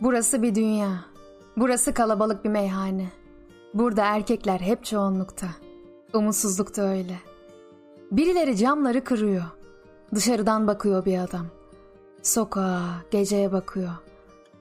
Burası 0.00 0.42
bir 0.42 0.54
dünya. 0.54 1.04
Burası 1.56 1.94
kalabalık 1.94 2.44
bir 2.44 2.50
meyhane. 2.50 3.08
Burada 3.74 4.04
erkekler 4.04 4.60
hep 4.60 4.84
çoğunlukta. 4.84 5.46
Umutsuzluk 6.14 6.76
da 6.76 6.82
öyle. 6.82 7.18
Birileri 8.10 8.56
camları 8.56 9.04
kırıyor. 9.04 9.44
Dışarıdan 10.14 10.66
bakıyor 10.66 11.04
bir 11.04 11.18
adam. 11.18 11.46
Sokağa, 12.22 12.80
geceye 13.10 13.52
bakıyor. 13.52 13.90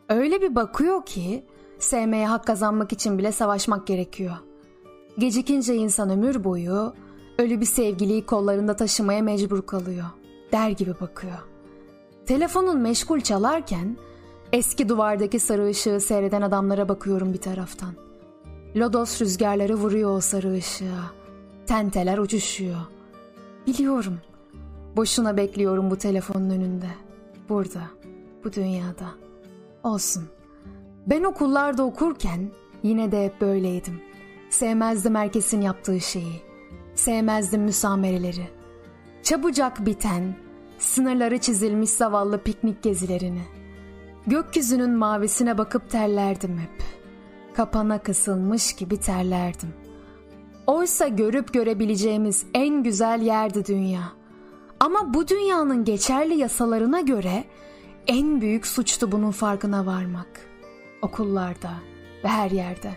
Öyle 0.10 0.42
bir 0.42 0.56
bakıyor 0.56 1.06
ki 1.06 1.46
sevmeye 1.80 2.28
hak 2.28 2.48
kazanmak 2.48 2.94
için 2.94 3.18
bile 3.18 3.32
savaşmak 3.32 3.88
gerekiyor. 3.88 4.36
Gecikince 5.18 5.76
insan 5.76 6.10
ömür 6.10 6.44
boyu 6.44 6.94
ölü 7.38 7.62
bir 7.62 7.66
sevgiliyi 7.66 8.26
kollarında 8.26 8.76
taşımaya 8.76 9.22
mecbur 9.22 9.62
kalıyor. 9.62 10.06
Der 10.52 10.70
gibi 10.70 10.94
bakıyor. 11.02 11.38
Telefonun 12.26 12.78
meşgul 12.78 13.20
çalarken 13.20 13.98
eski 14.54 14.90
duvardaki 14.90 15.40
sarı 15.40 15.68
ışığı 15.68 16.00
seyreden 16.00 16.42
adamlara 16.42 16.90
bakıyorum 16.90 17.34
bir 17.34 17.42
taraftan. 17.42 17.94
Lodos 18.76 19.22
rüzgarları 19.22 19.76
vuruyor 19.76 20.18
o 20.18 20.22
sarı 20.22 20.54
ışığa. 20.54 21.12
Tenteler 21.66 22.18
uçuşuyor. 22.18 22.80
Biliyorum. 23.68 24.18
Boşuna 24.96 25.38
bekliyorum 25.38 25.92
bu 25.92 25.96
telefonun 25.98 26.50
önünde. 26.50 26.90
Burada, 27.50 27.82
bu 28.44 28.54
dünyada. 28.54 29.06
Olsun. 29.84 30.24
Ben 31.08 31.24
okullarda 31.24 31.84
okurken 31.84 32.52
yine 32.84 33.12
de 33.12 33.26
hep 33.26 33.42
böyleydim. 33.42 34.02
Sevmezdim 34.50 35.16
herkesin 35.16 35.62
yaptığı 35.62 36.00
şeyi. 36.00 36.42
Sevmezdim 36.96 37.62
müsamereleri. 37.62 38.48
Çabucak 39.24 39.86
biten, 39.86 40.36
sınırları 40.78 41.38
çizilmiş 41.38 41.90
zavallı 41.90 42.44
piknik 42.44 42.84
gezilerini. 42.84 43.42
Gökyüzünün 44.30 44.92
mavisine 44.92 45.58
bakıp 45.58 45.90
terlerdim 45.90 46.58
hep. 46.58 46.84
Kapana 47.56 47.98
kısılmış 47.98 48.74
gibi 48.74 48.98
terlerdim. 48.98 49.74
Oysa 50.68 51.08
görüp 51.08 51.54
görebileceğimiz 51.54 52.46
en 52.54 52.84
güzel 52.84 53.22
yerdi 53.22 53.66
dünya. 53.66 54.02
Ama 54.80 55.14
bu 55.14 55.28
dünyanın 55.28 55.86
geçerli 55.86 56.36
yasalarına 56.36 57.02
göre 57.02 57.44
en 58.08 58.42
büyük 58.42 58.68
suçtu 58.68 59.12
bunun 59.12 59.32
farkına 59.32 59.86
varmak. 59.86 60.28
Okullarda 61.02 61.72
ve 62.24 62.28
her 62.28 62.52
yerde. 62.52 62.92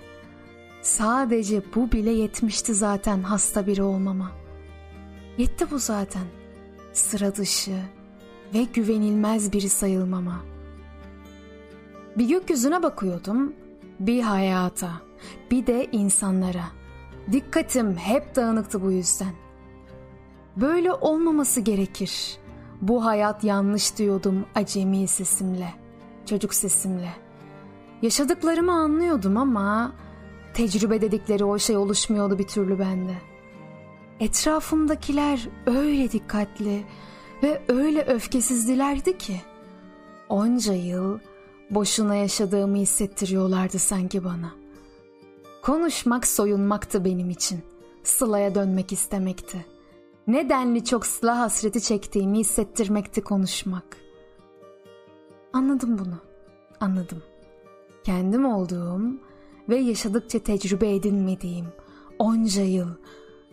Sadece 0.82 1.62
bu 1.74 1.92
bile 1.92 2.10
yetmişti 2.10 2.74
zaten 2.74 3.22
hasta 3.22 3.66
biri 3.66 3.82
olmama. 3.82 4.32
Yetti 5.38 5.70
bu 5.70 5.78
zaten. 5.78 6.24
Sıra 6.92 7.36
dışı 7.36 7.78
ve 8.54 8.62
güvenilmez 8.62 9.52
biri 9.52 9.68
sayılmama. 9.68 10.52
Bir 12.18 12.28
gökyüzüne 12.28 12.82
bakıyordum, 12.82 13.52
bir 14.00 14.22
hayata, 14.22 14.90
bir 15.50 15.66
de 15.66 15.88
insanlara. 15.92 16.64
Dikkatim 17.32 17.96
hep 17.96 18.36
dağınıktı 18.36 18.82
bu 18.82 18.92
yüzden. 18.92 19.32
Böyle 20.56 20.92
olmaması 20.92 21.60
gerekir. 21.60 22.36
Bu 22.80 23.04
hayat 23.04 23.44
yanlış 23.44 23.96
diyordum 23.96 24.46
acemi 24.54 25.08
sesimle, 25.08 25.74
çocuk 26.26 26.54
sesimle. 26.54 27.08
Yaşadıklarımı 28.02 28.72
anlıyordum 28.72 29.36
ama 29.36 29.92
tecrübe 30.54 31.00
dedikleri 31.00 31.44
o 31.44 31.58
şey 31.58 31.76
oluşmuyordu 31.76 32.38
bir 32.38 32.46
türlü 32.46 32.78
bende. 32.78 33.14
Etrafımdakiler 34.20 35.48
öyle 35.66 36.12
dikkatli 36.12 36.84
ve 37.42 37.62
öyle 37.68 38.02
öfkesizdilerdi 38.02 39.18
ki 39.18 39.40
onca 40.28 40.72
yıl 40.72 41.18
boşuna 41.74 42.14
yaşadığımı 42.14 42.76
hissettiriyorlardı 42.76 43.78
sanki 43.78 44.24
bana. 44.24 44.52
Konuşmak 45.62 46.26
soyunmaktı 46.26 47.04
benim 47.04 47.30
için. 47.30 47.60
Sıla'ya 48.02 48.54
dönmek 48.54 48.92
istemekti. 48.92 49.66
Nedenli 50.26 50.84
çok 50.84 51.06
sıla 51.06 51.38
hasreti 51.38 51.80
çektiğimi 51.80 52.38
hissettirmekti 52.38 53.20
konuşmak. 53.20 53.96
Anladım 55.52 55.98
bunu. 55.98 56.18
Anladım. 56.80 57.22
Kendim 58.04 58.46
olduğum 58.46 59.00
ve 59.68 59.76
yaşadıkça 59.76 60.38
tecrübe 60.38 60.94
edinmediğim 60.94 61.66
onca 62.18 62.62
yıl 62.62 62.88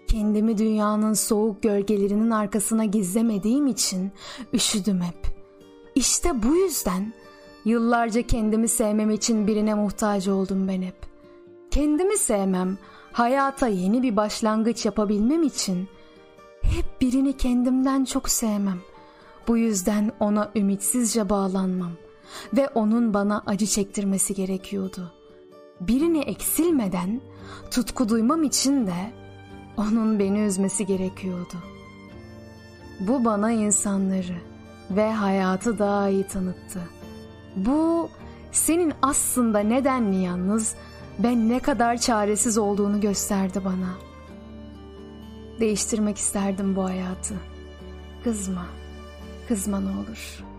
kendimi 0.07 0.57
dünyanın 0.57 1.13
soğuk 1.13 1.63
gölgelerinin 1.63 2.31
arkasına 2.31 2.85
gizlemediğim 2.85 3.67
için 3.67 4.11
üşüdüm 4.53 5.01
hep. 5.01 5.35
İşte 5.95 6.43
bu 6.43 6.55
yüzden 6.55 7.13
yıllarca 7.65 8.21
kendimi 8.21 8.67
sevmem 8.67 9.11
için 9.11 9.47
birine 9.47 9.73
muhtaç 9.73 10.27
oldum 10.27 10.67
ben 10.67 10.81
hep. 10.81 10.95
Kendimi 11.71 12.17
sevmem, 12.17 12.77
hayata 13.11 13.67
yeni 13.67 14.03
bir 14.03 14.15
başlangıç 14.15 14.85
yapabilmem 14.85 15.43
için 15.43 15.87
hep 16.61 17.01
birini 17.01 17.37
kendimden 17.37 18.05
çok 18.05 18.29
sevmem. 18.29 18.79
Bu 19.47 19.57
yüzden 19.57 20.11
ona 20.19 20.51
ümitsizce 20.55 21.29
bağlanmam 21.29 21.91
ve 22.53 22.67
onun 22.67 23.13
bana 23.13 23.43
acı 23.45 23.65
çektirmesi 23.65 24.33
gerekiyordu. 24.33 25.11
Birini 25.81 26.19
eksilmeden 26.19 27.21
tutku 27.71 28.09
duymam 28.09 28.43
için 28.43 28.87
de 28.87 29.11
onun 29.77 30.19
beni 30.19 30.39
üzmesi 30.39 30.85
gerekiyordu. 30.85 31.55
Bu 32.99 33.25
bana 33.25 33.51
insanları 33.51 34.37
ve 34.91 35.11
hayatı 35.11 35.79
daha 35.79 36.09
iyi 36.09 36.27
tanıttı. 36.27 36.98
Bu 37.55 38.09
senin 38.51 38.93
aslında 39.01 39.59
nedenli 39.59 40.23
yalnız 40.23 40.75
ve 41.19 41.35
ne 41.35 41.59
kadar 41.59 41.97
çaresiz 41.97 42.57
olduğunu 42.57 43.01
gösterdi 43.01 43.61
bana. 43.65 43.97
Değiştirmek 45.59 46.17
isterdim 46.17 46.75
bu 46.75 46.83
hayatı. 46.83 47.35
Kızma, 48.23 48.65
kızma 49.47 49.79
ne 49.79 49.89
olur.'' 49.89 50.58